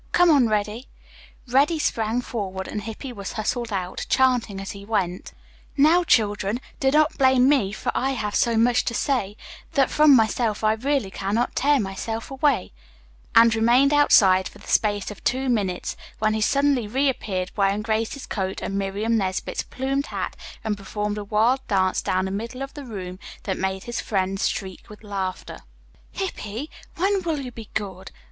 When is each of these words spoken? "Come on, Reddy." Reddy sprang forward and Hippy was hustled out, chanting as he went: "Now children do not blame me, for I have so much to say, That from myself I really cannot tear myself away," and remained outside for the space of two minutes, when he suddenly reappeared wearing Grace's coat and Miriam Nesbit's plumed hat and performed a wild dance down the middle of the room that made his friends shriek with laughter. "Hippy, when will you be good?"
"Come 0.13 0.31
on, 0.31 0.49
Reddy." 0.49 0.87
Reddy 1.47 1.77
sprang 1.77 2.21
forward 2.21 2.67
and 2.67 2.81
Hippy 2.81 3.13
was 3.13 3.33
hustled 3.33 3.71
out, 3.71 4.07
chanting 4.09 4.59
as 4.59 4.71
he 4.71 4.83
went: 4.83 5.31
"Now 5.77 6.03
children 6.03 6.59
do 6.79 6.89
not 6.89 7.19
blame 7.19 7.47
me, 7.47 7.71
for 7.71 7.91
I 7.93 8.13
have 8.13 8.33
so 8.33 8.57
much 8.57 8.83
to 8.85 8.95
say, 8.95 9.37
That 9.73 9.91
from 9.91 10.15
myself 10.15 10.63
I 10.63 10.73
really 10.73 11.11
cannot 11.11 11.55
tear 11.55 11.79
myself 11.79 12.31
away," 12.31 12.73
and 13.35 13.53
remained 13.53 13.93
outside 13.93 14.47
for 14.49 14.57
the 14.57 14.67
space 14.67 15.11
of 15.11 15.23
two 15.23 15.49
minutes, 15.49 15.95
when 16.17 16.33
he 16.33 16.41
suddenly 16.41 16.87
reappeared 16.87 17.51
wearing 17.55 17.83
Grace's 17.83 18.25
coat 18.25 18.59
and 18.59 18.79
Miriam 18.79 19.19
Nesbit's 19.19 19.61
plumed 19.61 20.07
hat 20.07 20.35
and 20.63 20.75
performed 20.75 21.19
a 21.19 21.23
wild 21.23 21.59
dance 21.67 22.01
down 22.01 22.25
the 22.25 22.31
middle 22.31 22.63
of 22.63 22.73
the 22.73 22.85
room 22.85 23.19
that 23.43 23.55
made 23.55 23.83
his 23.83 24.01
friends 24.01 24.49
shriek 24.49 24.89
with 24.89 25.03
laughter. 25.03 25.59
"Hippy, 26.11 26.71
when 26.95 27.21
will 27.21 27.39
you 27.39 27.51
be 27.51 27.69
good?" 27.75 28.09